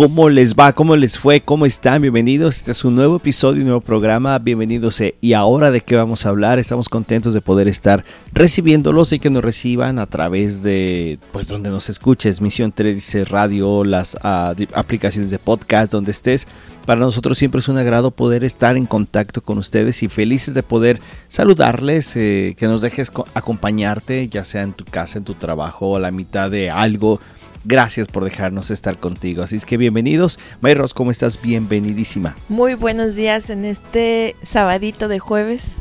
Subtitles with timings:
[0.00, 0.72] ¿Cómo les va?
[0.72, 1.42] ¿Cómo les fue?
[1.42, 2.00] ¿Cómo están?
[2.00, 2.56] Bienvenidos.
[2.56, 4.38] Este es un nuevo episodio, un nuevo programa.
[4.38, 5.02] Bienvenidos.
[5.20, 6.58] ¿Y ahora de qué vamos a hablar?
[6.58, 8.02] Estamos contentos de poder estar
[8.32, 12.40] recibiéndolos y que nos reciban a través de, pues, donde nos escuches.
[12.40, 16.46] Misión 3 dice radio, las ah, aplicaciones de podcast, donde estés.
[16.86, 20.62] Para nosotros siempre es un agrado poder estar en contacto con ustedes y felices de
[20.62, 20.98] poder
[21.28, 25.94] saludarles, eh, que nos dejes co- acompañarte, ya sea en tu casa, en tu trabajo,
[25.94, 27.20] a la mitad de algo.
[27.64, 29.42] Gracias por dejarnos estar contigo.
[29.42, 30.38] Así es que bienvenidos.
[30.60, 31.40] Mayros, ¿cómo estás?
[31.40, 32.36] Bienvenidísima.
[32.48, 35.72] Muy buenos días en este sabadito de jueves.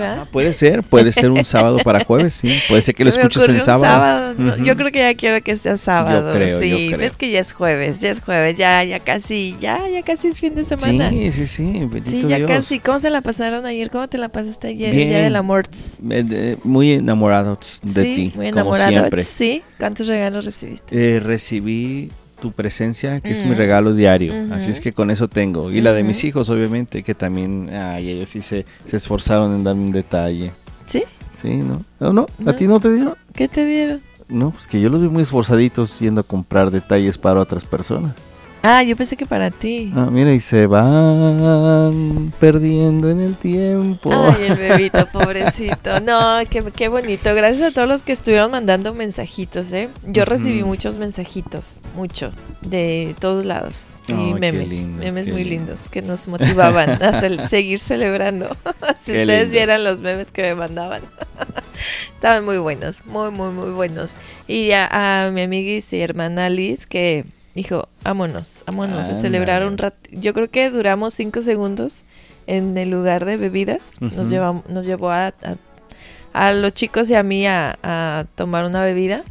[0.00, 2.58] Ah, puede ser, puede ser un sábado para jueves, sí.
[2.68, 4.34] Puede ser que lo Se escuches un sábado.
[4.64, 6.32] Yo creo que ya quiero que sea sábado.
[6.32, 6.98] creo, sí, yo creo.
[6.98, 10.40] ves que ya es jueves, ya es jueves, ya, ya casi, ya, ya casi es
[10.40, 11.10] fin de semana.
[11.10, 11.62] Sí, sí, sí.
[11.90, 12.50] Bendito Sí, ya Dios.
[12.50, 12.78] casi.
[12.80, 13.90] ¿Cómo se la pasaron ayer?
[13.90, 14.90] ¿Cómo te la pasaste ayer?
[14.90, 15.02] Bien.
[15.04, 15.66] El día del amor.
[16.10, 18.90] Eh, Muy enamorados de sí, ti, muy como enamorado.
[18.90, 19.22] siempre.
[19.22, 21.16] Sí, ¿cuántos regalos recibiste?
[21.16, 22.10] Eh, recibí
[22.40, 23.56] tu presencia, que es mi Mm.
[23.58, 24.32] regalo diario.
[24.52, 25.70] Así es que con eso tengo.
[25.70, 29.64] Y la de mis hijos, obviamente, que también, ay, ellos sí se, se esforzaron en
[29.64, 30.52] darme un detalle.
[30.86, 31.02] ¿Sí?
[31.34, 31.82] Sí, ¿no?
[32.00, 32.12] ¿No?
[32.38, 32.50] no?
[32.50, 33.14] ¿A ti no te dieron?
[33.34, 34.00] ¿Qué te dieron?
[34.28, 38.14] No, pues que yo los vi muy esforzaditos yendo a comprar detalles para otras personas.
[38.62, 39.92] Ah, yo pensé que para ti.
[39.94, 44.10] Ah, mira, y se van perdiendo en el tiempo.
[44.12, 46.00] Ay, el bebito, pobrecito.
[46.00, 47.34] No, qué, qué bonito.
[47.34, 49.88] Gracias a todos los que estuvieron mandando mensajitos, ¿eh?
[50.06, 53.86] Yo recibí muchos mensajitos, mucho, de todos lados.
[54.08, 55.68] Y memes, lindos, memes muy lindos.
[55.68, 58.48] lindos que nos motivaban a seguir celebrando.
[59.02, 61.02] si Qué ustedes vieran los memes que me mandaban.
[62.14, 64.14] Estaban muy buenos, muy, muy, muy buenos.
[64.48, 67.24] Y a, a mi amiga y hermana Liz que
[67.58, 69.72] dijo, vámonos, vámonos a celebrar Ándale.
[69.72, 69.96] un rato.
[70.12, 72.04] Yo creo que duramos cinco segundos
[72.46, 74.00] en el lugar de bebidas.
[74.00, 75.56] Nos, llevamos, nos llevó a, a,
[76.32, 79.24] a los chicos y a mí a, a tomar una bebida.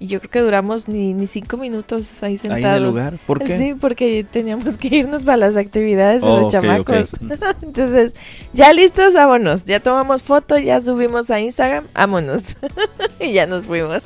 [0.00, 2.64] Y yo creo que duramos ni, ni cinco minutos ahí sentados.
[2.64, 3.18] Ahí en el lugar.
[3.24, 3.56] ¿Por qué?
[3.56, 7.10] Sí, porque teníamos que irnos para las actividades de los chamacos.
[7.62, 8.12] Entonces,
[8.52, 9.64] ya listos, vámonos.
[9.66, 12.42] Ya tomamos foto, ya subimos a Instagram, vámonos.
[13.20, 14.02] y ya nos fuimos.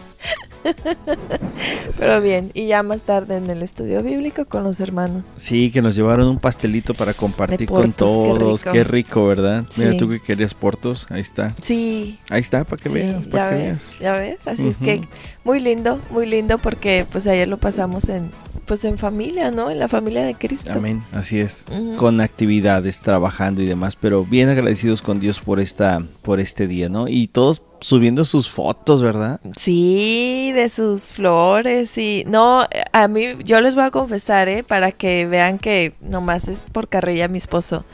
[1.99, 5.34] Pero bien, y ya más tarde en el estudio bíblico con los hermanos.
[5.38, 8.60] Sí, que nos llevaron un pastelito para compartir con qué todos.
[8.62, 8.72] rico.
[8.72, 9.65] Qué rico, ¿verdad?
[9.77, 11.06] Mira tú que querías portos.
[11.10, 11.54] Ahí está.
[11.62, 13.25] Sí, Ahí está, para que sí, veas.
[13.25, 13.99] ya Para que ves, veas.
[14.00, 14.38] ya ves.
[14.47, 15.03] Así es que
[15.44, 18.31] muy lindo, muy lindo porque pues ayer lo pasamos en
[18.66, 19.71] pues en familia, ¿no?
[19.71, 20.72] En la familia de Cristo.
[20.72, 21.65] Amén, así es.
[21.97, 26.88] Con actividades, trabajando y demás, pero bien agradecidos con Dios por esta, por este día,
[26.88, 27.06] ¿no?
[27.06, 29.41] Y todos subiendo sus fotos, ¿verdad?
[29.56, 34.62] Sí, de sus flores y no, a mí yo les voy a confesar, ¿eh?
[34.62, 37.84] Para que vean que nomás es por carrilla mi esposo,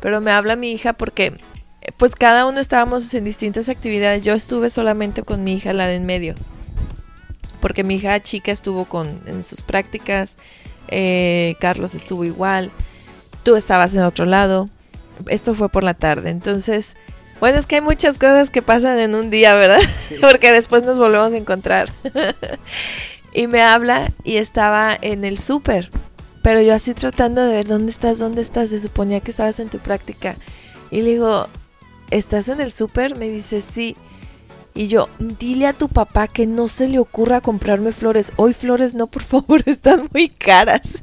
[0.00, 1.26] pero me habla mi hija porque
[1.80, 4.24] eh, pues cada uno estábamos en distintas actividades.
[4.24, 6.34] Yo estuve solamente con mi hija, la de en medio,
[7.60, 10.36] porque mi hija chica estuvo con en sus prácticas,
[10.88, 12.70] eh, Carlos estuvo igual,
[13.42, 14.68] tú estabas en otro lado.
[15.26, 16.96] Esto fue por la tarde, entonces
[17.42, 19.80] bueno, es que hay muchas cosas que pasan en un día, ¿verdad?
[20.20, 21.92] Porque después nos volvemos a encontrar.
[23.34, 25.90] y me habla y estaba en el súper.
[26.44, 28.68] Pero yo así tratando de ver dónde estás, dónde estás.
[28.68, 30.36] Se suponía que estabas en tu práctica.
[30.92, 31.48] Y le digo,
[32.12, 33.16] ¿estás en el súper?
[33.16, 33.96] Me dice, sí.
[34.72, 38.32] Y yo, dile a tu papá que no se le ocurra comprarme flores.
[38.36, 41.02] Hoy flores no, por favor, están muy caras.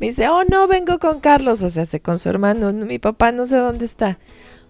[0.00, 1.62] me dice, oh, no, vengo con Carlos.
[1.62, 2.72] O sea, se con su hermano.
[2.72, 4.18] Mi papá no sé dónde está.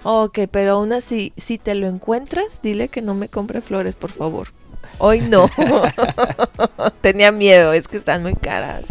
[0.05, 4.11] Ok, pero aún así, si te lo encuentras, dile que no me compre flores, por
[4.11, 4.49] favor.
[4.99, 5.49] Hoy no.
[7.01, 8.87] Tenía miedo, es que están muy caras.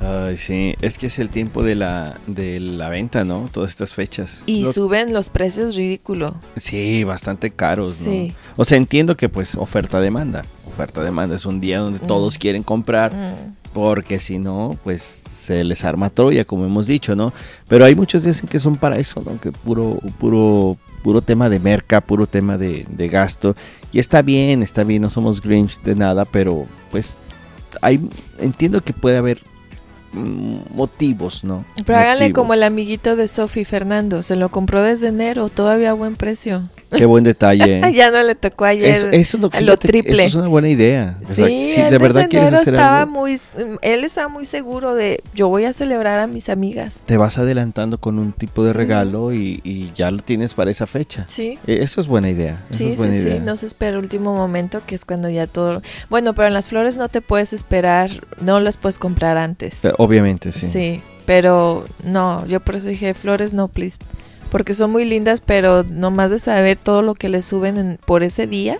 [0.00, 3.48] Ay, sí, es que es el tiempo de la, de la venta, ¿no?
[3.52, 4.42] Todas estas fechas.
[4.46, 6.34] Y Lo- suben los precios ridículo.
[6.56, 8.06] Sí, bastante caros, ¿no?
[8.10, 8.34] Sí.
[8.56, 10.44] O sea, entiendo que pues oferta-demanda.
[10.66, 12.06] Oferta-demanda es un día donde Mm.
[12.08, 13.54] todos quieren comprar, Mm.
[13.72, 17.32] porque si no, pues se les arma Troya, como hemos dicho, ¿no?
[17.68, 19.40] Pero hay muchos días en que son para eso, ¿no?
[19.40, 23.56] Que puro, puro, puro tema de merca, puro tema de, de gasto.
[23.92, 27.16] Y está bien, está bien, no somos Grinch de nada, pero pues
[27.80, 28.00] hay,
[28.38, 29.40] entiendo que puede haber
[30.12, 31.64] mm, motivos, ¿no?
[31.84, 34.22] Pero háganle como el amiguito de Sofi Fernando.
[34.22, 36.62] Se lo compró desde enero, todavía a buen precio.
[36.96, 37.80] Qué buen detalle.
[37.94, 38.88] ya no le tocó ayer.
[38.88, 40.24] Eso, eso es lo, lo fíjate que triple.
[40.24, 41.18] Eso es una buena idea.
[41.22, 43.38] O sea, Sí, él de verdad quieres hacer estaba algo, muy,
[43.82, 47.00] él estaba muy seguro de yo voy a celebrar a mis amigas.
[47.04, 50.86] te vas adelantando con un tipo de regalo y, y ya lo tienes para esa
[50.86, 51.24] fecha.
[51.28, 51.58] Sí.
[51.66, 52.62] Eh, Eso es buena idea.
[52.70, 53.34] Eso Sí, es buena sí, idea.
[53.36, 55.82] sí, no se espera el último momento, que es cuando ya todo...
[56.10, 58.10] Bueno, pero en las flores no te puedes esperar,
[58.40, 59.80] no las puedes comprar antes.
[59.98, 60.66] Obviamente, sí.
[60.68, 63.96] Sí, pero no, yo por eso dije flores no, please.
[64.52, 68.22] Porque son muy lindas, pero nomás de saber todo lo que le suben en- por
[68.22, 68.78] ese día,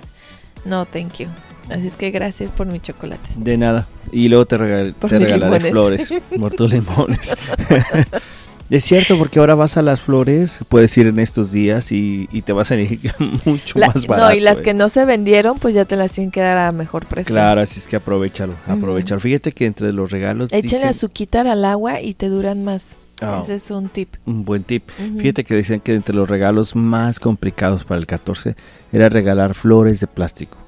[0.65, 1.27] no, thank you.
[1.71, 3.43] Así es que gracias por mis chocolates.
[3.43, 3.89] De nada.
[4.13, 5.71] Y luego te, regal- Por te regalaré limones.
[5.73, 7.35] flores por tus limones.
[8.71, 12.43] es cierto, porque ahora vas a las flores, puedes ir en estos días y, y
[12.43, 12.99] te vas a salir
[13.47, 14.29] mucho La- más barato.
[14.31, 14.63] no, y las eh.
[14.63, 17.33] que no se vendieron, pues ya te las tienen que dar a mejor precio.
[17.33, 19.21] Claro, así es que aprovechalo, aprovechalo.
[19.21, 22.87] Fíjate que entre los regalos Echen dicen- azuquitar al agua y te duran más.
[23.23, 24.15] Ah, Ese es un tip.
[24.27, 24.89] un buen tip.
[24.99, 25.21] Ujú.
[25.21, 28.57] Fíjate que decían que entre los regalos más complicados para el 14
[28.93, 30.59] era regalar flores de plástico.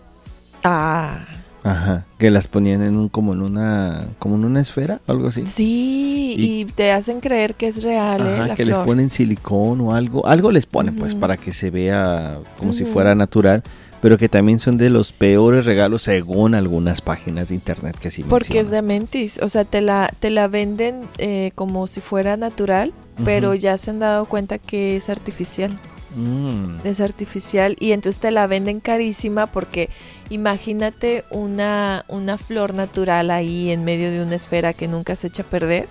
[0.63, 1.27] Ah,
[1.63, 5.45] Ajá, que las ponían en un como en una como en una esfera, algo así.
[5.47, 8.35] sí, Y- y, te hacen creer que es real, ¿eh?
[8.35, 8.87] Ajá, la que les flor.
[8.87, 11.21] ponen silicón o algo, algo les ponen pues Ujú.
[11.21, 12.93] para que se vea como si Ujú.
[12.93, 13.63] fuera natural,
[14.05, 18.23] pero que también son de los peores regalos según algunas páginas de internet que sí
[18.23, 22.37] Porque es de mentis, o sea, te la, te la venden eh, como si fuera
[22.37, 22.93] natural,
[23.25, 25.73] pero ya se han dado cuenta que es artificial.
[26.17, 29.89] Mm, Es artificial y entonces te la venden carísima porque
[30.29, 35.45] imagínate una, una flor natural ahí en medio de una esfera que nunca se echa
[35.45, 35.89] a perder,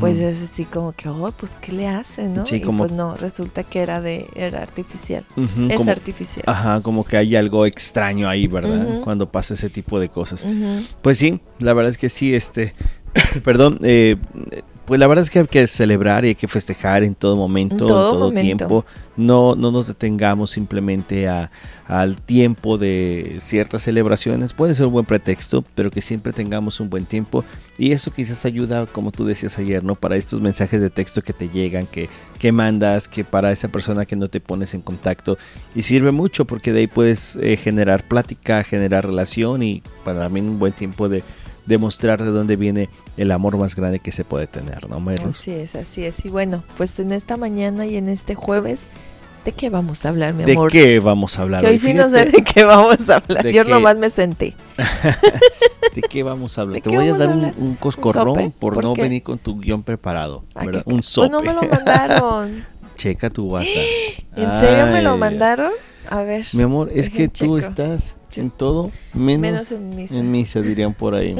[0.00, 2.44] pues es así como que, oh, pues ¿qué le hace, no?
[2.44, 5.24] Sí, y como- pues no, resulta que era de era artificial.
[5.68, 6.44] Es como- artificial.
[6.46, 9.00] Ajá, como que hay algo extraño ahí, ¿verdad?
[9.04, 10.46] Cuando pasa ese tipo de cosas.
[11.02, 12.74] Pues sí, la verdad es que sí, este,
[13.44, 14.16] perdón, eh,
[14.86, 17.74] pues la verdad es que hay que celebrar y hay que festejar en todo momento,
[17.74, 18.40] En todo, momento.
[18.40, 18.86] tiempo.
[19.16, 21.50] No, no nos detengamos simplemente a,
[21.88, 24.52] al tiempo de ciertas celebraciones.
[24.52, 27.44] Puede ser un buen pretexto, pero que siempre tengamos un buen tiempo.
[27.78, 29.96] Y eso quizás ayuda, como tú decías ayer, ¿no?
[29.96, 34.06] Para estos mensajes de texto que te llegan, que, que mandas, que para esa persona
[34.06, 35.36] que no te pones en contacto.
[35.74, 40.40] Y sirve mucho porque de ahí puedes eh, generar plática, generar relación y para mí
[40.40, 41.24] un buen tiempo de
[41.66, 45.38] demostrar de dónde viene el amor más grande que se puede tener, ¿no, Mayros?
[45.40, 46.24] Así es, así es.
[46.24, 48.84] Y bueno, pues en esta mañana y en este jueves,
[49.44, 50.70] ¿de qué vamos a hablar, mi ¿De amor?
[50.70, 51.62] qué vamos a hablar?
[51.62, 53.42] Que hoy sí no sé de qué vamos a hablar.
[53.44, 53.70] ¿De Yo qué?
[53.70, 54.54] nomás me senté.
[55.94, 56.74] ¿De qué vamos a hablar?
[56.76, 59.02] ¿De Te voy a dar un, un coscorrón por, ¿Por no qué?
[59.02, 60.82] venir con tu guion preparado, ¿verdad?
[60.84, 61.30] Un sope.
[61.30, 62.64] Pues no me lo mandaron.
[62.96, 63.74] Checa tu WhatsApp.
[64.36, 65.70] ¿En serio me lo mandaron?
[66.10, 66.46] A ver.
[66.52, 67.58] Mi amor, es que Dejen tú checo.
[67.58, 70.14] estás en todo menos, Menos en misa.
[70.16, 71.36] en misa, dirían por ahí.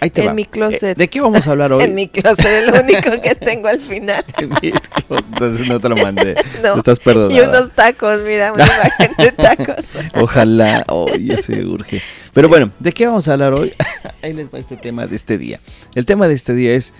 [0.00, 0.34] Ahí te En va.
[0.34, 0.82] mi closet.
[0.82, 1.84] Eh, ¿De qué vamos a hablar hoy?
[1.84, 4.24] En mi closet, el único que tengo al final.
[4.38, 5.24] En mi closet.
[5.32, 6.34] Entonces no te lo mandé.
[6.62, 6.76] No.
[6.76, 7.34] Estás perdonada.
[7.40, 9.86] Y unos tacos, mira, una imagen de tacos.
[10.14, 12.02] Ojalá, hoy se urge.
[12.34, 13.72] Pero bueno, ¿de qué vamos a hablar hoy?
[14.22, 15.60] Ahí les va este tema de este día.
[15.94, 16.92] El tema de este día es,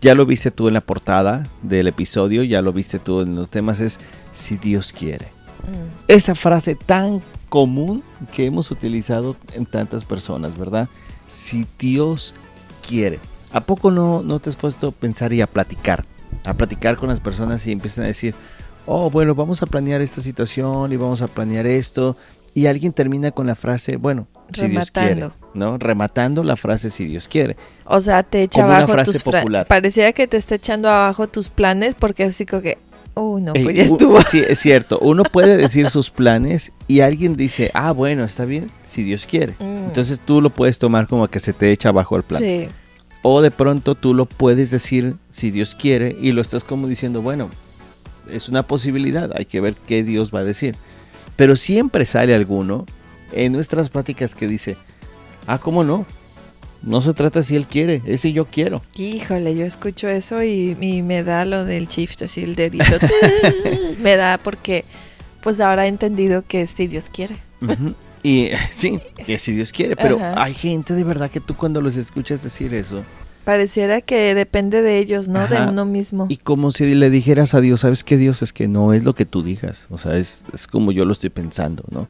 [0.00, 3.48] ya lo viste tú en la portada del episodio, ya lo viste tú en los
[3.48, 3.98] temas, es
[4.34, 5.26] si Dios quiere.
[5.66, 8.02] Mm, Esa frase tan común
[8.32, 10.88] que hemos utilizado en tantas personas, ¿verdad?
[11.26, 12.34] Si Dios
[12.86, 13.18] quiere.
[13.52, 16.04] ¿A poco no, no te has puesto a pensar y a platicar?
[16.44, 18.34] A platicar con las personas y empiezan a decir,
[18.86, 22.16] oh, bueno, vamos a planear esta situación y vamos a planear esto.
[22.54, 25.34] Y alguien termina con la frase, bueno, si Dios quiere, Rematando.
[25.54, 25.76] ¿no?
[25.78, 27.56] Rematando la frase si Dios quiere.
[27.84, 29.66] O sea, te echa Como una abajo frase tus popular.
[29.66, 32.78] Pareciera que te está echando abajo tus planes porque así como que,
[33.14, 34.20] uh, no, pues ya estuvo.
[34.22, 34.98] Sí, es cierto.
[35.00, 39.54] Uno puede decir sus planes y alguien dice, ah, bueno, está bien, si Dios quiere.
[39.58, 39.86] Mm.
[39.86, 42.42] Entonces tú lo puedes tomar como que se te echa abajo el plan.
[42.42, 42.68] Sí,
[43.22, 47.22] O de pronto tú lo puedes decir si Dios quiere y lo estás como diciendo,
[47.22, 47.50] bueno,
[48.30, 50.76] es una posibilidad, hay que ver qué Dios va a decir.
[51.34, 52.86] Pero siempre sale alguno
[53.32, 54.76] en nuestras pláticas que dice,
[55.46, 56.06] ah, ¿cómo no?
[56.82, 58.80] No se trata si Él quiere, es si yo quiero.
[58.96, 62.84] híjole, yo escucho eso y, y me da lo del shift, así el dedito.
[64.00, 64.84] me da porque
[65.46, 67.36] pues ahora he entendido que si Dios quiere.
[68.24, 70.42] Y sí, que si Dios quiere, pero Ajá.
[70.42, 73.04] hay gente de verdad que tú cuando los escuchas decir eso,
[73.44, 75.46] Pareciera que depende de ellos, ¿no?
[75.46, 76.26] De uno mismo.
[76.28, 78.42] y como si le dijeras a Dios, ¿sabes qué Dios?
[78.42, 81.12] Es que no es lo que tú digas, o sea, es, es como yo lo
[81.12, 82.08] estoy pensando, ¿no?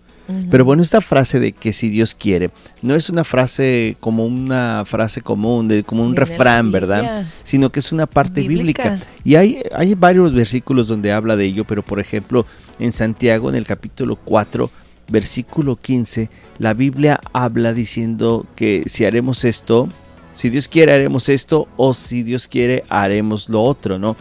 [0.50, 2.50] Pero bueno, esta frase de que si Dios quiere,
[2.80, 7.26] no es una frase como una frase común, de, como un refrán, ¿verdad?
[7.44, 8.82] Sino que es una parte bíblica.
[8.84, 9.06] Bíblica.
[9.22, 12.46] Y hay, hay varios versículos donde habla de ello, pero por ejemplo,
[12.78, 14.70] en Santiago, en el capítulo 4,
[15.08, 19.88] versículo 15, la Biblia habla diciendo que si haremos esto,
[20.32, 24.16] si Dios quiere haremos esto, o si Dios quiere haremos lo otro, ¿no?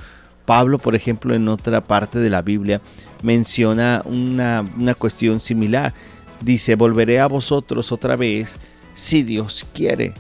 [0.46, 2.80] Pablo, por ejemplo, en otra parte de la Biblia
[3.24, 5.94] menciona una, una cuestión similar.
[6.40, 8.60] Dice, volveré a vosotros otra vez
[8.96, 10.14] si Dios quiere.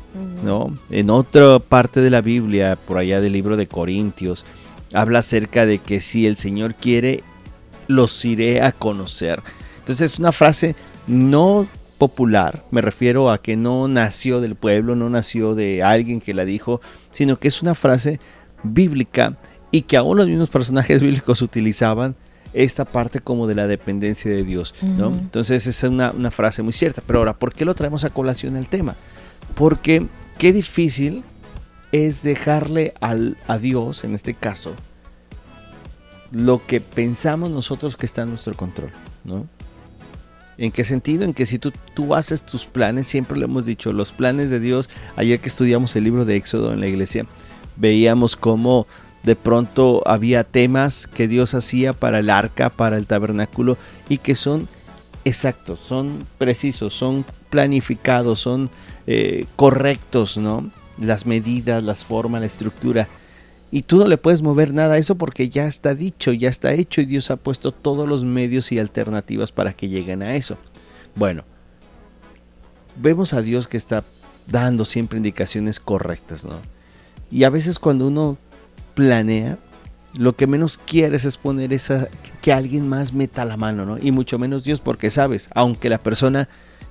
[0.43, 0.75] ¿no?
[0.91, 4.45] En otra parte de la Biblia, por allá del libro de Corintios,
[4.93, 7.23] habla acerca de que si el Señor quiere,
[7.87, 9.41] los iré a conocer.
[9.79, 10.75] Entonces es una frase
[11.07, 16.33] no popular, me refiero a que no nació del pueblo, no nació de alguien que
[16.33, 18.19] la dijo, sino que es una frase
[18.63, 19.37] bíblica
[19.71, 22.15] y que aún los mismos personajes bíblicos utilizaban
[22.53, 24.73] esta parte como de la dependencia de Dios.
[24.81, 27.03] Entonces es una, una frase muy cierta.
[27.05, 28.95] Pero ahora, ¿por qué lo traemos a colación el tema?
[29.55, 31.25] Porque qué difícil
[31.91, 34.73] es dejarle al, a Dios, en este caso,
[36.35, 38.91] lo que pensamos nosotros que está en nuestro control,
[39.23, 39.47] ¿no?
[40.57, 41.23] ¿En qué sentido?
[41.23, 44.59] En que si tú, tú haces tus planes, siempre lo hemos dicho, los planes de
[44.59, 47.25] Dios, ayer que estudiamos el libro de Éxodo en la iglesia,
[47.77, 48.85] veíamos cómo
[49.23, 53.77] de pronto había temas que Dios hacía para el arca, para el tabernáculo,
[54.09, 54.67] y que son
[55.23, 58.69] exactos, son precisos, son planificados, son
[59.07, 60.69] eh, correctos, ¿no?
[60.99, 63.07] Las medidas, las formas, la estructura.
[63.71, 66.73] Y tú no le puedes mover nada a eso porque ya está dicho, ya está
[66.73, 70.57] hecho y Dios ha puesto todos los medios y alternativas para que lleguen a eso.
[71.15, 71.43] Bueno,
[72.95, 74.03] vemos a Dios que está
[74.47, 76.59] dando siempre indicaciones correctas, ¿no?
[77.31, 78.37] Y a veces cuando uno
[78.93, 79.57] planea,
[80.17, 82.07] lo que menos quieres es poner esa
[82.41, 83.97] que alguien más meta la mano, ¿no?
[83.97, 86.47] Y mucho menos Dios, porque sabes, aunque la persona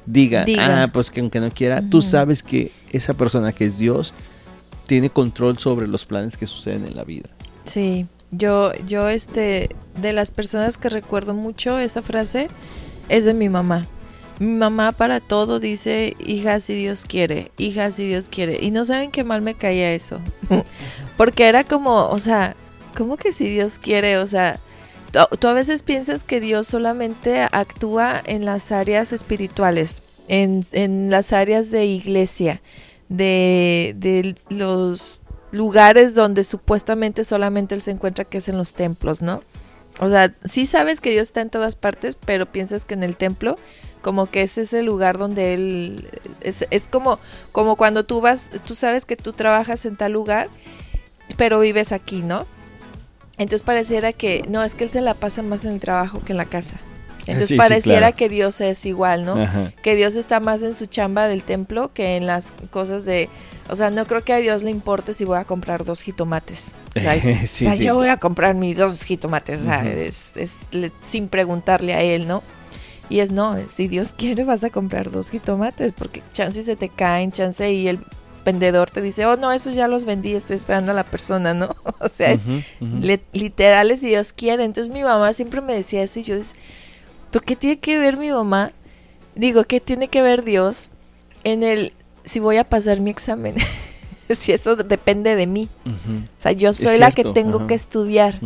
[0.07, 4.13] diga, ah, pues que aunque no quiera, tú sabes que esa persona que es Dios
[4.87, 7.29] tiene control sobre los planes que suceden en la vida.
[7.65, 12.49] Sí, yo, yo, este, de las personas que recuerdo mucho esa frase
[13.09, 13.87] es de mi mamá.
[14.41, 18.59] Mi mamá para todo dice, hija si Dios quiere, hija si Dios quiere.
[18.61, 20.21] Y no saben qué mal me caía eso.
[21.17, 22.57] Porque era como, o sea,
[22.97, 24.19] ¿cómo que si Dios quiere?
[24.19, 24.59] O sea,
[25.39, 31.33] tú, a veces piensas que Dios solamente actúa en las áreas espirituales, en, en las
[31.33, 32.61] áreas de iglesia
[33.09, 35.21] de, los
[35.51, 39.43] lugares donde supuestamente solamente él se encuentra, que es en los templos, ¿no?
[40.01, 43.17] O sea, sí sabes que Dios está en todas partes, pero piensas que en el
[43.17, 43.57] templo,
[44.03, 46.09] como que es ese lugar donde Él...
[46.41, 47.21] Es, es como,
[47.53, 50.49] como cuando tú vas, tú sabes que tú trabajas en tal lugar,
[51.37, 52.47] pero vives aquí, ¿no?
[53.39, 56.33] Entonces pareciera que, no, es que Él se la pasa más en el trabajo que
[56.33, 56.81] en la casa.
[57.27, 59.37] Entonces pareciera que Dios es igual, ¿no?
[59.83, 63.29] Que Dios está más en su chamba del templo que en las cosas de...
[63.71, 66.75] O sea, no creo que a Dios le importe si voy a comprar dos jitomates.
[66.95, 70.35] O sea, yo voy a comprar mis dos jitomates, o sea, es,
[71.01, 72.43] sin preguntarle a él, ¿no?
[73.09, 76.89] Y es no, si Dios quiere vas a comprar dos jitomates, porque chance se te
[76.89, 78.01] caen, chance y el
[78.45, 81.75] vendedor te dice, oh no, esos ya los vendí, estoy esperando a la persona, ¿no?
[81.99, 82.41] o sea, es,
[83.33, 84.65] literal es si Dios quiere.
[84.65, 86.55] Entonces mi mamá siempre me decía eso y yo es
[87.35, 88.71] pero ¿qué tiene que ver mi mamá?
[89.35, 90.93] Digo, ¿qué tiene que ver Dios
[91.43, 91.93] en el
[92.25, 93.57] si voy a pasar mi examen?
[94.39, 95.69] si eso depende de mí.
[95.85, 98.39] O sea, yo soy la que tengo que estudiar.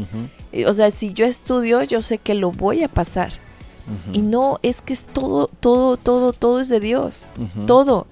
[0.66, 3.34] O sea, si yo estudio, yo sé que lo voy a pasar.
[4.14, 7.28] Y no, es que es todo, todo, todo, todo es de Dios.
[7.66, 8.06] Todo.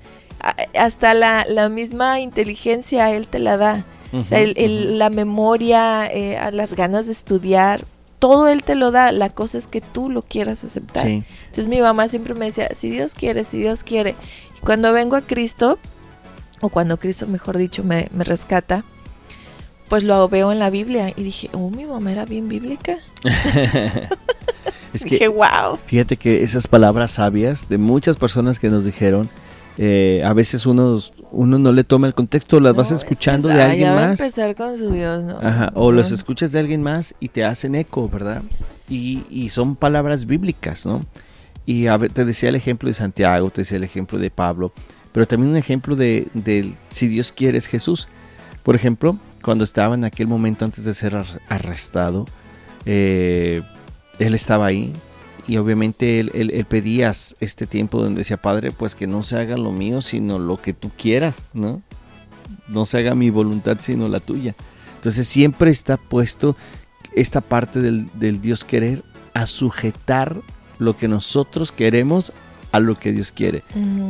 [0.78, 3.84] hasta la, la, misma inteligencia Él te la da.
[4.12, 7.86] o sea, el, la memoria, eh, las ganas de estudiar
[8.18, 11.06] todo Él te lo da, la cosa es que tú lo quieras aceptar.
[11.06, 14.14] Entonces mi mamá siempre me decía, si Dios quiere, si Dios quiere.
[14.56, 15.78] Y cuando vengo a Cristo,
[16.60, 18.84] o cuando Cristo, mejor dicho, me, rescata,
[19.88, 22.98] pues lo veo en la Biblia y dije, oh, mi mamá era bien bíblica.
[24.92, 25.78] es que, dije, wow.
[25.86, 29.28] Fíjate que esas palabras sabias de muchas personas que nos dijeron,
[29.78, 30.98] eh, a veces uno,
[31.32, 34.20] uno no le toma el contexto, las vas escuchando de alguien más.
[35.74, 38.42] o los escuchas de alguien más y te hacen eco, ¿verdad?
[38.88, 41.04] Y, son palabras bíblicas, ¿no?
[41.64, 44.72] Y a ver, te decía el ejemplo de Santiago, te decía el ejemplo de Pablo,
[45.12, 46.28] pero también un ejemplo de,
[46.90, 48.08] si Dios quiere es Jesús.
[48.62, 51.16] Por ejemplo, cuando estaba en aquel momento antes de ser
[51.48, 52.26] arrestado,
[52.84, 53.62] eh,
[54.18, 54.92] él estaba ahí,
[55.48, 59.70] y obviamente él, pedía este tiempo donde decía, Padre, pues que no se haga lo
[59.70, 61.82] mío, sino lo que tú quieras, ¿no?
[62.68, 64.54] No se haga mi voluntad, sino la tuya.
[64.96, 66.56] Entonces siempre está puesto
[67.14, 70.40] esta parte del, Dios querer a sujetar
[70.78, 72.32] lo que nosotros queremos
[72.72, 73.62] a lo que Dios quiere.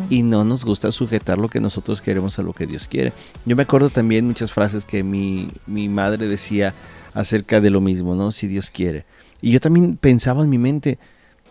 [0.09, 3.13] Y no nos gusta sujetar lo que nosotros queremos a lo que Dios quiere.
[3.45, 6.73] Yo me acuerdo también muchas frases que mi, mi madre decía
[7.13, 8.33] acerca de lo mismo, ¿no?
[8.33, 9.05] Si Dios quiere.
[9.43, 10.99] Y yo también pensaba en mi mente,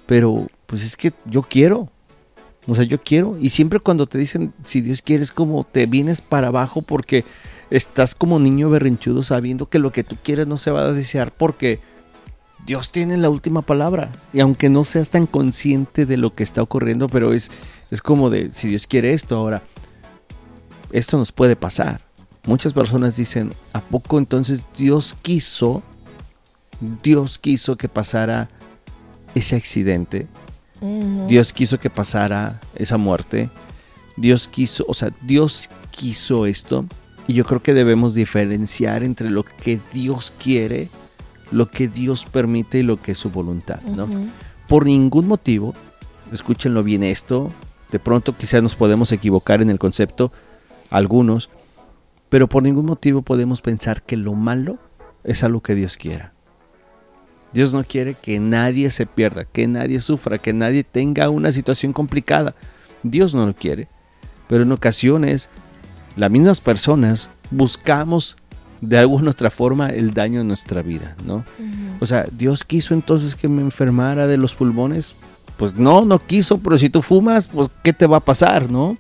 [0.06, 1.90] pero pues es que yo quiero.
[2.68, 3.38] O sea, yo quiero.
[3.40, 7.26] Y siempre cuando te dicen, si Dios quiere, es como te vienes para abajo porque
[7.70, 11.32] estás como niño berrinchudo sabiendo que lo que tú quieres no se va a desear
[11.32, 11.80] porque
[12.66, 14.10] Dios tiene la última palabra.
[14.34, 17.52] Y aunque no seas tan consciente de lo que está ocurriendo, pero es,
[17.92, 19.64] es como de, si Dios quiere esto ahora,
[20.92, 22.02] esto nos puede pasar.
[22.48, 25.84] Muchas personas dicen, ¿a poco entonces Dios quiso,
[27.04, 28.50] Dios quiso que pasara
[29.36, 30.28] ese accidente.
[31.28, 33.50] Dios quiso que pasara esa muerte.
[34.18, 36.86] Dios quiso, o sea, Dios quiso esto.
[37.28, 40.90] Y yo creo que debemos diferenciar entre lo que Dios quiere,
[41.52, 44.08] lo que Dios permite y lo que es su voluntad, ¿no?
[44.68, 45.74] Por ningún motivo,
[46.32, 47.52] escúchenlo bien esto,
[47.92, 50.32] de pronto quizás nos podemos equivocar en el concepto,
[50.90, 51.50] algunos,
[52.30, 54.78] pero por ningún motivo podemos pensar que lo malo
[55.24, 56.35] es algo que Dios quiera.
[57.56, 61.94] Dios no quiere que nadie se pierda, que nadie sufra, que nadie tenga una situación
[61.94, 62.54] complicada.
[63.02, 63.88] Dios no lo quiere.
[64.50, 65.50] Pero en ocasiones,
[66.18, 68.36] las mismas personas buscamos
[68.82, 71.46] de alguna otra forma el daño en nuestra vida, ¿no?
[72.02, 75.16] O sea, Dios quiso entonces que me enfermara de los pulmones.
[75.56, 78.98] Pues no, no quiso, pero si tú fumas, pues ¿qué te va a pasar, no?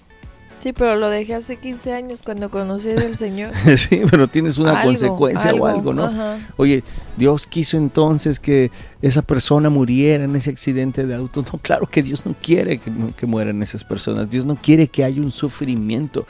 [0.65, 3.51] Sí, pero lo dejé hace 15 años cuando conocí del Señor.
[3.77, 6.12] sí, pero tienes una consecuencia o algo, ¿no?
[6.57, 6.84] Oye,
[7.17, 8.72] Dios quiso entonces que
[9.03, 11.45] esa persona muriera en ese accidente de auto.
[11.53, 14.27] No, claro que Dios no quiere que, que mueran esas personas.
[14.27, 16.25] Dios no quiere que haya un sufrimiento.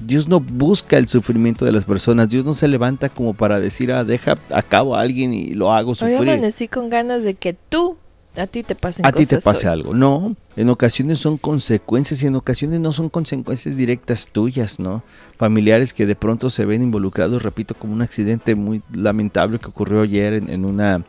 [0.00, 2.30] Dios no busca el sufrimiento de las personas.
[2.30, 5.70] Dios no se levanta como para decir, ah, deja a cabo a alguien y lo
[5.70, 6.18] hago sufrir.
[6.18, 7.98] Hoy amanecí con ganas de que tú
[8.36, 9.94] a ti te pasen A ti te pase algo.
[9.94, 15.02] No, en ocasiones son consecuencias y en ocasiones no son consecuencias directas tuyas, ¿no?
[15.36, 20.02] Familiares que de pronto se ven involucrados, repito, como un accidente muy lamentable que ocurrió
[20.02, 21.04] ayer en, una...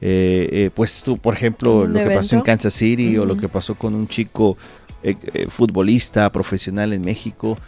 [0.00, 3.48] Eh, eh, pues tú, por ejemplo, lo que pasó en Kansas City o lo que
[3.48, 4.56] pasó con un chico
[5.02, 5.16] eh,
[5.48, 7.58] futbolista profesional en México.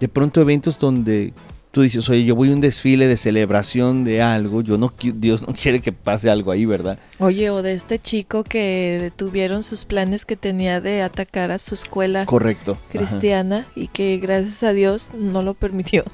[0.00, 1.32] De pronto eventos donde
[1.76, 5.46] tú dices, oye, yo voy a un desfile de celebración de algo, yo no Dios
[5.46, 6.98] no quiere que pase algo ahí, ¿verdad?
[7.18, 11.74] Oye, o de este chico que detuvieron sus planes que tenía de atacar a su
[11.74, 12.78] escuela Correcto.
[12.90, 16.04] cristiana y que gracias a Dios no lo permitió.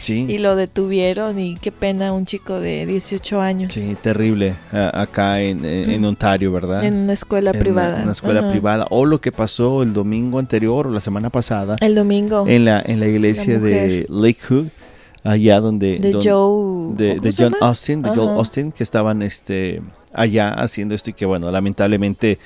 [0.00, 0.26] Sí.
[0.28, 3.74] y lo detuvieron y qué pena un chico de 18 años.
[3.74, 6.82] Sí, terrible acá en, Ontario, ¿verdad?
[6.82, 7.98] En una escuela privada.
[7.98, 8.88] En una escuela privada.
[8.90, 11.76] O lo que pasó el domingo anterior o la semana pasada.
[11.80, 12.44] El domingo.
[12.48, 14.66] En la, en la iglesia de Lakewood
[15.24, 20.94] allá donde de Joe de, John Austin de Joel Austin que estaban este allá haciendo
[20.94, 22.38] esto y que bueno lamentablemente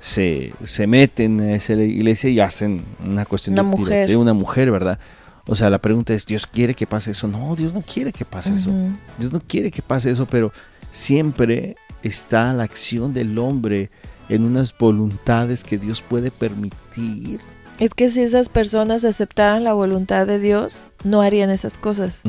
[0.00, 4.08] se, se meten a esa iglesia y hacen una cuestión de, mujer.
[4.08, 4.98] de una mujer verdad
[5.46, 8.24] o sea la pregunta es Dios quiere que pase eso no Dios no quiere que
[8.24, 8.72] pase eso.
[9.18, 10.52] Dios no quiere que pase eso pero
[10.90, 13.90] siempre está la acción del hombre
[14.28, 17.40] en unas voluntades que Dios puede permitir
[17.80, 22.22] es que si esas personas aceptaran la voluntad de Dios, no harían esas cosas.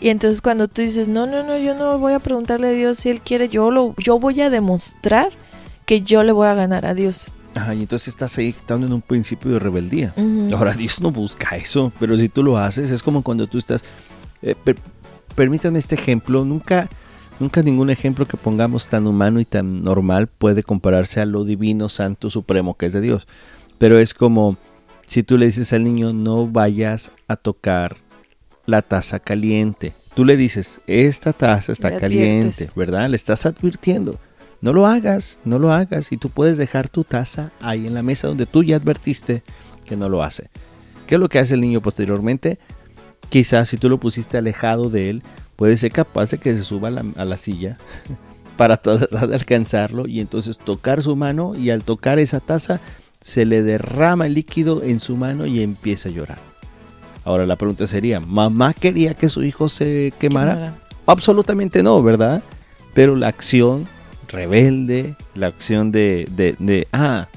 [0.00, 2.98] Y entonces cuando tú dices, no, no, no, yo no voy a preguntarle a Dios
[2.98, 5.30] si Él quiere, yo, lo, yo voy a demostrar
[5.86, 7.30] que yo le voy a ganar a Dios.
[7.54, 10.14] Ajá, y entonces estás ahí estando en un principio de rebeldía.
[10.52, 13.82] Ahora Dios no busca eso, pero si tú lo haces, es como cuando tú estás...
[14.42, 14.54] Eh,
[15.34, 16.88] permítanme este ejemplo, nunca...
[17.38, 21.88] Nunca ningún ejemplo que pongamos tan humano y tan normal puede compararse a lo divino,
[21.88, 23.26] santo, supremo que es de Dios.
[23.78, 24.58] Pero es como
[25.10, 27.96] si tú le dices al niño no vayas a tocar
[28.64, 33.10] la taza caliente, tú le dices, esta taza está caliente, ¿verdad?
[33.10, 34.20] Le estás advirtiendo.
[34.60, 38.02] No lo hagas, no lo hagas y tú puedes dejar tu taza ahí en la
[38.02, 39.42] mesa donde tú ya advertiste
[39.84, 40.48] que no lo hace.
[41.08, 42.60] ¿Qué es lo que hace el niño posteriormente?
[43.30, 45.22] Quizás si tú lo pusiste alejado de él,
[45.56, 47.78] puede ser capaz de que se suba a la, silla
[48.56, 52.80] para tratar de alcanzarlo y entonces tocar su mano y al tocar esa taza
[53.20, 56.38] se le derrama el líquido en su mano y empieza a llorar.
[57.24, 60.78] Ahora la pregunta sería, ¿mamá quería que su hijo se quemara?
[61.06, 62.42] Absolutamente no, ¿verdad?
[62.94, 63.86] Pero la acción
[64.28, 67.28] rebelde, la acción de, de, ah,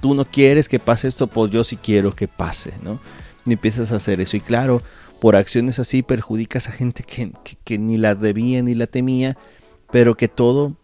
[0.00, 2.98] tú no quieres que pase esto, pues yo sí quiero que pase, ¿no?
[3.46, 4.36] Y empiezas a hacer eso.
[4.36, 4.82] Y claro,
[5.20, 9.36] por acciones así perjudicas a gente que, que ni la debía ni la temía,
[9.90, 10.76] pero que todo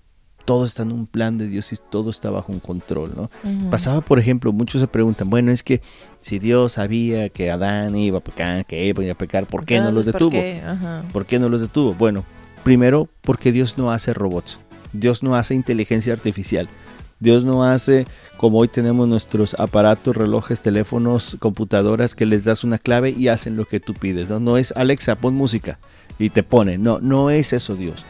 [0.47, 3.31] todo está en un plan de Dios y todo está bajo un control, ¿no?
[3.71, 5.83] Pasaba, por ejemplo, muchos se preguntan, bueno, es que
[6.23, 9.81] si Dios sabía que Adán iba a pecar, que Eva iba a pecar, ¿por qué
[9.81, 10.31] no los detuvo?
[11.13, 11.39] ¿Por qué?
[11.39, 11.95] no los detuvo?
[11.95, 12.25] Bueno,
[12.65, 14.61] primero porque Dios no hace robots,
[14.93, 16.69] Dios no hace inteligencia artificial.
[17.19, 18.07] Dios no hace
[18.37, 23.57] como hoy tenemos nuestros aparatos, relojes, teléfonos, computadoras que les das una clave y hacen
[23.57, 24.29] lo que tú pides.
[24.29, 25.79] No, no es Alexa, pon música
[26.19, 26.77] y te pone.
[26.77, 28.05] No, no es eso Dios.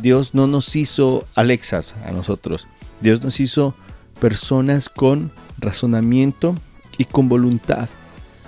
[0.00, 2.66] Dios no nos hizo Alexas a nosotros.
[3.00, 3.74] Dios nos hizo
[4.20, 6.54] personas con razonamiento
[6.98, 7.88] y con voluntad.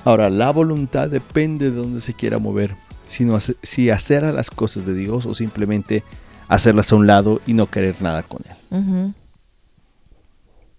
[0.05, 2.77] Ahora, la voluntad depende de dónde se quiera mover.
[3.07, 6.03] Sino si hacer a las cosas de Dios o simplemente
[6.49, 9.15] hacerlas a un lado y no querer nada con Él.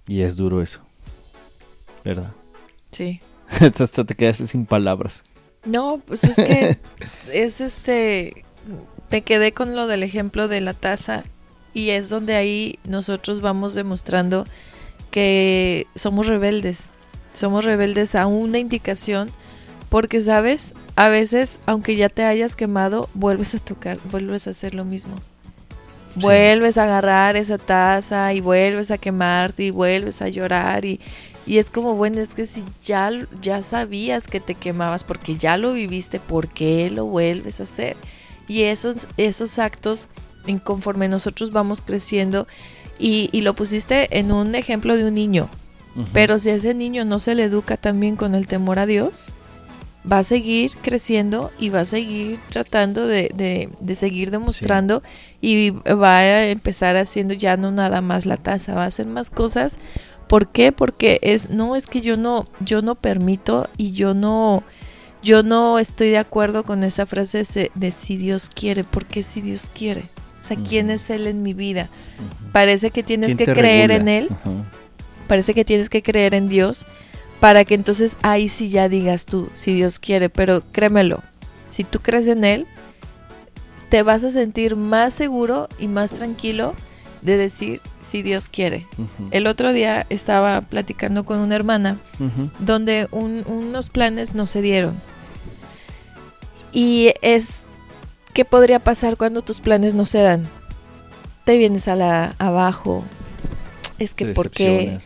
[0.07, 0.81] Y es duro eso.
[2.03, 2.31] ¿Verdad?
[2.91, 3.21] Sí.
[3.59, 5.23] Te quedaste sin palabras.
[5.65, 6.77] No, pues es que
[7.33, 8.45] es este
[9.15, 11.23] me quedé con lo del ejemplo de la taza
[11.73, 14.45] y es donde ahí nosotros vamos demostrando
[15.09, 16.89] que somos rebeldes.
[17.31, 19.31] Somos rebeldes a una indicación
[19.87, 20.73] porque, ¿sabes?
[20.97, 25.15] A veces, aunque ya te hayas quemado, vuelves a tocar, vuelves a hacer lo mismo.
[26.15, 30.99] Vuelves a agarrar esa taza y vuelves a quemarte y vuelves a llorar y,
[31.45, 35.55] y es como, bueno, es que si ya, ya sabías que te quemabas porque ya
[35.55, 37.95] lo viviste, ¿por qué lo vuelves a hacer?
[38.47, 40.07] Y esos, esos actos,
[40.45, 42.47] en conforme nosotros vamos creciendo,
[42.97, 45.49] y, y, lo pusiste en un ejemplo de un niño,
[46.13, 49.33] pero si a ese niño no se le educa también con el temor a Dios,
[50.11, 55.01] va a seguir creciendo y va a seguir tratando de, de, seguir demostrando
[55.41, 59.29] y va a empezar haciendo ya no nada más la taza, va a hacer más
[59.29, 59.79] cosas.
[60.27, 60.71] ¿Por qué?
[60.71, 64.63] Porque es, no, es que yo no, yo no permito y yo no,
[65.25, 69.67] yo no estoy de acuerdo con esa frase de, si Dios quiere, porque si Dios
[69.73, 70.03] quiere.
[70.39, 71.89] O sea, ¿quién es Él en mi vida?
[72.51, 74.29] Parece que tienes que creer en Él,
[75.27, 76.85] parece que tienes que creer en Dios,
[77.39, 81.23] para que entonces ahí sí ya digas tú, si Dios quiere, pero créemelo,
[81.67, 82.67] si tú crees en Él,
[83.89, 86.75] te vas a sentir más seguro y más tranquilo
[87.23, 88.85] de decir si Dios quiere.
[89.31, 91.97] El otro día estaba platicando con una hermana
[92.59, 95.01] donde unos planes no se dieron.
[96.75, 97.67] Y es,
[98.33, 100.47] ¿qué podría pasar cuando tus planes no se dan?
[101.45, 103.05] Te vienes a la abajo,
[103.97, 104.97] es que porque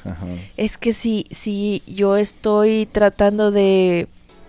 [0.58, 4.08] es que si, si yo estoy tratando de,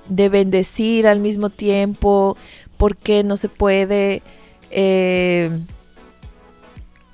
[0.08, 2.38] de bendecir al mismo tiempo,
[2.78, 4.22] porque no se puede?
[4.70, 5.60] Eh,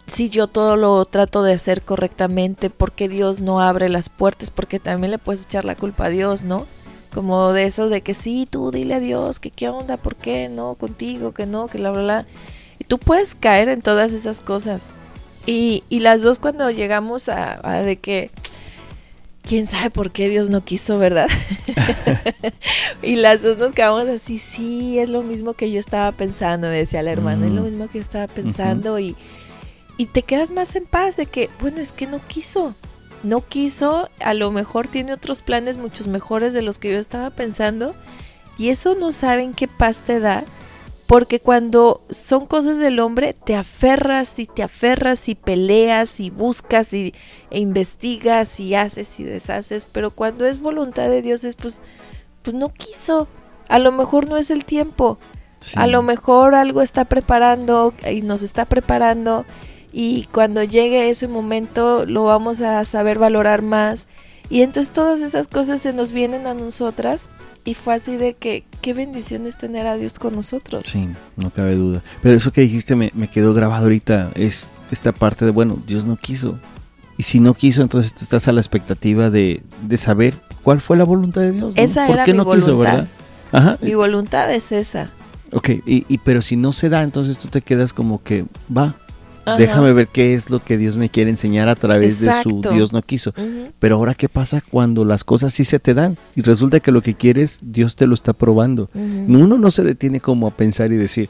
[0.06, 4.52] si yo todo lo trato de hacer correctamente, porque Dios no abre las puertas?
[4.52, 6.64] Porque también le puedes echar la culpa a Dios, ¿no?
[7.16, 10.50] Como de eso de que sí, tú dile a Dios que qué onda, por qué
[10.50, 12.26] no, contigo, que no, que la bla, bla.
[12.78, 14.90] Y tú puedes caer en todas esas cosas.
[15.46, 18.30] Y, y las dos cuando llegamos a, de que
[19.40, 21.28] quién sabe por qué Dios no quiso, ¿verdad?
[23.02, 26.76] y las dos nos quedamos así, sí, es lo mismo que yo estaba pensando, me
[26.76, 29.16] decía la hermana, es lo mismo que yo estaba pensando y,
[29.96, 32.74] y te quedas más en paz de que, bueno, es que no quiso,
[33.22, 37.30] no quiso, a lo mejor tiene otros planes muchos mejores de los que yo estaba
[37.30, 37.94] pensando
[38.58, 40.44] y eso no saben qué paz te da
[41.06, 46.92] porque cuando son cosas del hombre, te aferras y te aferras y peleas y buscas
[46.92, 47.14] y,
[47.50, 49.84] e investigas y haces y deshaces.
[49.84, 51.80] Pero cuando es voluntad de Dios es pues,
[52.42, 53.28] pues no quiso.
[53.68, 55.18] A lo mejor no es el tiempo.
[55.76, 59.46] A lo mejor algo está preparando y nos está preparando.
[59.98, 64.06] Y cuando llegue ese momento lo vamos a saber valorar más.
[64.50, 67.30] Y entonces todas esas cosas se nos vienen a nosotras
[67.64, 70.84] y fue así de que qué bendición es tener a Dios con nosotros.
[70.86, 72.02] Sí, no cabe duda.
[72.20, 76.18] Pero eso que dijiste me, quedó grabado ahorita, es esta parte de, bueno, Dios no
[76.18, 76.58] quiso.
[77.16, 79.62] Y si no quiso, entonces tú estás a la expectativa de,
[79.96, 81.72] saber cuál fue la voluntad de Dios.
[81.74, 83.06] Esa era mi voluntad.
[83.80, 85.08] Mi voluntad es esa.
[85.52, 88.44] Ok, y, y, pero si no se da, entonces tú te quedas como que,
[88.76, 88.94] va,
[89.58, 92.92] Déjame ver qué es lo que Dios me quiere enseñar a través de su Dios
[92.92, 93.32] no quiso.
[93.78, 96.16] Pero ahora, ¿qué pasa cuando las cosas sí se te dan?
[96.34, 98.90] Y resulta que lo que quieres, Dios te lo está probando.
[98.94, 101.28] Uno no se detiene como a pensar y decir,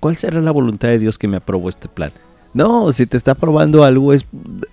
[0.00, 2.12] ¿cuál será la voluntad de Dios que me aprobó este plan?
[2.52, 4.26] No, si te está probando algo, es,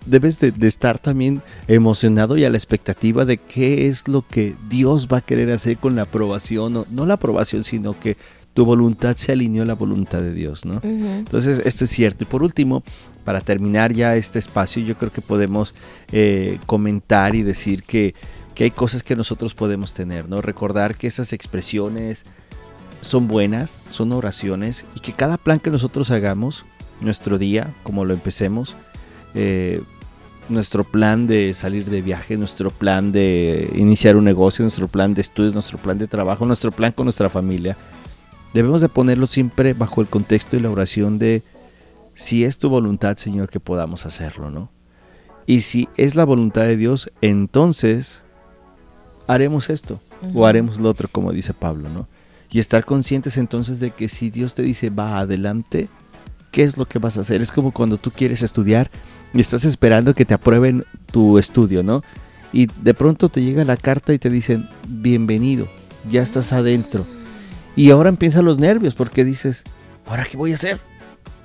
[0.05, 5.07] debes de, estar también emocionado y a la expectativa de qué es lo que Dios
[5.07, 8.17] va a querer hacer con la aprobación, no, no la aprobación, sino que
[8.57, 10.81] tu voluntad se alineó a la voluntad de Dios, ¿no?
[10.81, 12.23] Entonces, esto es cierto.
[12.23, 12.81] Y por último,
[13.23, 15.75] para terminar ya este espacio, yo creo que podemos
[16.11, 18.15] eh, comentar y decir que,
[18.55, 20.41] que hay cosas que nosotros podemos tener, ¿no?
[20.41, 22.23] Recordar que esas expresiones
[22.99, 26.65] son buenas, son oraciones y que cada plan que nosotros hagamos,
[26.99, 28.75] nuestro día, como lo empecemos,
[29.35, 29.83] eh,
[30.49, 35.21] nuestro plan de salir de viaje, nuestro plan de iniciar un negocio, nuestro plan de
[35.21, 37.77] estudio, nuestro plan de trabajo, nuestro plan con nuestra familia,
[38.57, 41.43] Debemos de ponerlo siempre bajo el contexto y la oración de
[42.15, 44.71] si es tu voluntad, Señor, que podamos hacerlo, ¿no?
[45.45, 48.23] Y si es la voluntad de Dios, entonces
[49.27, 50.01] haremos esto
[50.33, 52.07] o haremos lo otro, como dice Pablo, ¿no?
[52.49, 55.87] Y estar conscientes entonces de que si Dios te dice va adelante,
[56.49, 57.43] ¿qué es lo que vas a hacer?
[57.43, 58.89] Es como cuando tú quieres estudiar
[59.35, 62.01] y estás esperando que te aprueben tu estudio, ¿no?
[62.51, 65.67] Y de pronto te llega la carta y te dicen, bienvenido,
[66.09, 67.05] ya estás adentro
[67.77, 69.63] y ahora empiezan los nervios porque dices,
[70.05, 70.79] ¿ahora qué voy a hacer?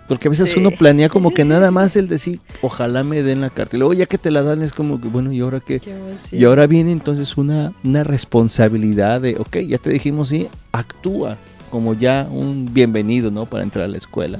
[0.09, 3.51] Porque a veces uno planea como que nada más el decir, ojalá me den la
[3.51, 3.77] carta.
[3.77, 5.81] Y luego ya que te la dan es como que, bueno, ¿y ahora qué?
[6.33, 11.37] y ahora viene entonces una, una responsabilidad de, ok, ya te dijimos sí, actúa
[11.71, 13.47] como ya un bienvenido, ¿no?
[13.47, 14.38] Para entrar a la escuela.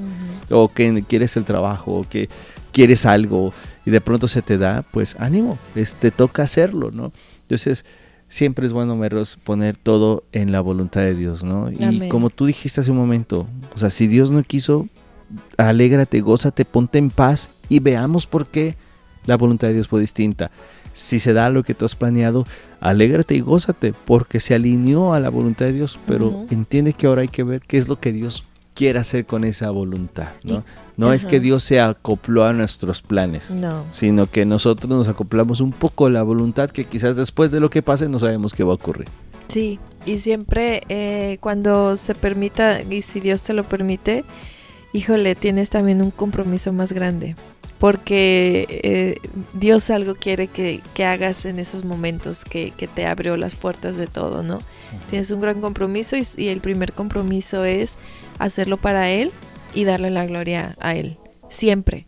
[0.51, 2.29] O que quieres el trabajo, o que
[2.71, 3.53] quieres algo
[3.85, 5.57] y de pronto se te da, pues ánimo,
[5.99, 7.11] te toca hacerlo, ¿no?
[7.41, 7.85] Entonces,
[8.33, 11.69] siempre es bueno, Meros, poner todo en la voluntad de Dios, ¿no?
[11.69, 14.87] Y como tú dijiste hace un momento, o sea, si Dios no quiso,
[15.55, 18.75] alégrate, gózate, ponte en paz y veamos por qué
[19.27, 20.49] la voluntad de Dios fue distinta.
[20.95, 22.47] Si se da lo que tú has planeado,
[22.79, 27.21] alégrate y gózate porque se alineó a la voluntad de Dios, pero entiende que ahora
[27.21, 30.63] hay que ver qué es lo que Dios quiere hacer con esa voluntad, ¿no?
[30.97, 33.47] no es que Dios se acopló a nuestros planes,
[33.91, 37.69] sino que nosotros nos acoplamos un poco a la voluntad que quizás después de lo
[37.69, 39.07] que pase no sabemos qué va a ocurrir.
[39.47, 44.23] Sí, y siempre eh, cuando se permita y si Dios te lo permite,
[44.93, 47.35] híjole, tienes también un compromiso más grande
[47.83, 53.97] porque eh, Dios algo quiere que, hagas en esos momentos que, te abrió las puertas
[53.97, 54.59] de todo, ¿no?
[55.09, 57.97] Tienes un gran compromiso y, el primer compromiso es
[58.39, 59.31] hacerlo para Él
[59.73, 61.17] y darle la gloria a Él,
[61.49, 62.07] siempre.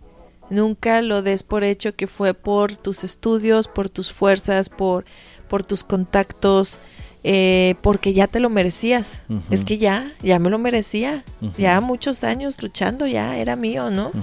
[0.50, 5.04] Nunca lo des por hecho que fue por tus estudios, por tus fuerzas, por,
[5.50, 6.80] por tus contactos,
[7.26, 9.24] eh, porque ya te lo merecías.
[9.52, 11.26] Es que ya, ya me lo merecía.
[11.58, 14.14] Ya muchos años luchando, ya era mío, ¿no?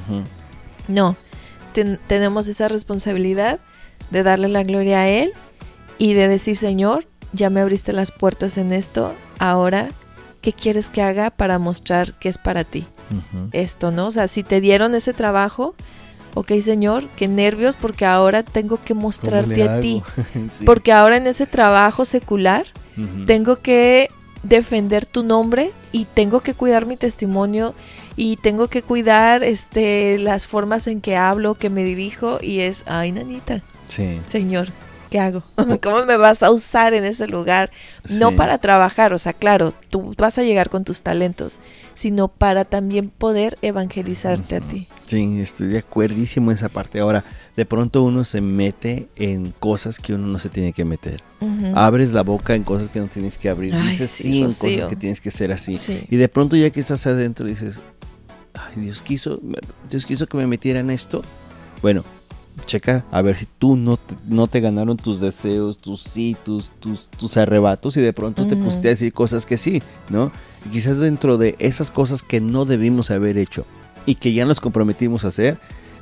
[0.88, 1.14] No,
[1.72, 3.60] tenemos esa responsabilidad
[4.10, 5.32] de darle la gloria a Él
[5.98, 9.88] y de decir, Señor, ya me abriste las puertas en esto, ahora,
[10.40, 12.86] ¿qué quieres que haga para mostrar que es para ti?
[13.52, 14.06] Esto, ¿no?
[14.06, 15.74] O sea, si te dieron ese trabajo,
[16.34, 20.02] ok, Señor, qué nervios porque ahora tengo que mostrarte a ti.
[20.66, 22.66] Porque ahora en ese trabajo secular
[23.26, 24.08] tengo que
[24.42, 27.74] defender tu nombre y tengo que cuidar mi testimonio
[28.16, 32.84] y tengo que cuidar este las formas en que hablo, que me dirijo y es,
[32.86, 33.62] ay, nanita.
[33.88, 34.20] Sí.
[34.28, 34.68] Señor,
[35.10, 35.42] ¿qué hago?
[35.82, 37.70] ¿Cómo me vas a usar en ese lugar?
[38.08, 41.60] No para trabajar, o sea, claro, tú vas a llegar con tus talentos,
[41.94, 44.88] sino para también poder evangelizarte a ti.
[45.06, 47.00] Sí, estoy de acuerdísimo en esa parte.
[47.00, 51.22] Ahora, de pronto uno se mete en cosas que uno no se tiene que meter.
[51.74, 53.74] Abres la boca en cosas que no tienes que abrir.
[53.76, 55.76] dices sí, en cosas que tienes que ser así.
[56.08, 57.80] Y de pronto ya que estás adentro dices,
[58.54, 59.40] ay, Dios quiso,
[59.88, 61.22] Dios quiso que me metiera en esto.
[61.80, 62.04] Bueno,
[62.66, 66.70] checa a ver si tú no te, no te ganaron tus deseos, tus sí, tus,
[66.78, 70.32] tus, arrebatos y de pronto te pusiste a decir cosas que sí, ¿no?
[70.66, 73.64] Y quizás dentro de esas cosas que no debimos haber hecho
[74.06, 75.58] y que ya nos comprometimos a hacer,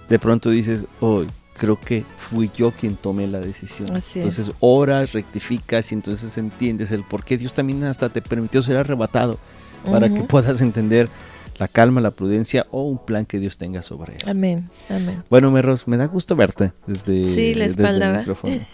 [0.08, 3.88] de pronto dices, hoy creo que fui yo quien tomé la decisión.
[4.14, 8.76] entonces oras, rectificas y entonces entiendes el por qué Dios también hasta te permitió ser
[8.76, 9.38] arrebatado
[9.84, 11.08] para que puedas entender
[11.60, 14.20] la calma, la prudencia o un plan que Dios tenga sobre él.
[14.26, 15.22] Amén, amén.
[15.28, 18.56] Bueno, Merros, me da gusto verte desde, sí, la espalda, el micrófono.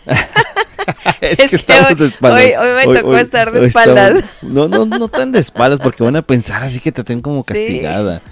[1.20, 2.42] es, que, estamos de espaldas.
[2.42, 4.24] Hoy, me tocó estar de espaldas.
[4.42, 7.42] no, no, no tan de espaldas porque van a pensar así que te tengo como
[7.42, 8.22] castigada.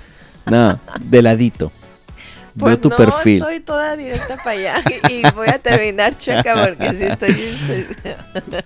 [0.47, 1.73] No, de ladito.
[2.59, 3.43] Pues tu no, perfil.
[3.43, 7.37] estoy toda directa para allá y voy a terminar choca porque si estoy...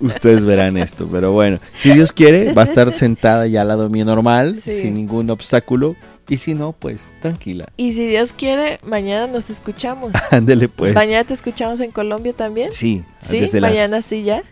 [0.00, 3.88] Ustedes verán esto, pero bueno, si Dios quiere, va a estar sentada ya al lado
[3.88, 5.96] mío normal, sin ningún obstáculo.
[6.30, 7.68] Y si no, pues tranquila.
[7.78, 10.12] Y si Dios quiere, mañana nos escuchamos.
[10.30, 10.94] Ándele pues.
[10.94, 12.70] ¿Mañana te escuchamos en Colombia también?
[12.74, 13.02] Sí.
[13.22, 13.48] ¿Sí?
[13.58, 14.42] ¿Mañana sí ya?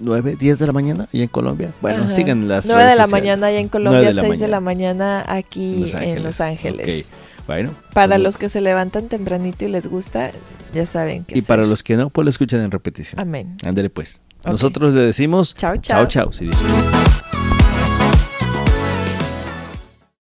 [0.00, 1.72] 9, 10 de la mañana allá en Colombia.
[1.80, 5.84] Bueno, sigan las 9 de la mañana allá en Colombia, 6 de la mañana aquí
[5.94, 7.10] en Los Ángeles.
[7.46, 7.74] Bueno.
[7.92, 10.30] Para pues los que se levantan tempranito y les gusta,
[10.72, 13.20] ya saben que Y para los que no, pues lo escuchan en repetición.
[13.20, 13.56] Amén.
[13.62, 14.22] Ándele pues.
[14.44, 16.06] Nosotros le decimos chao, chao.
[16.06, 16.32] Chao, chao.
[16.32, 16.50] Si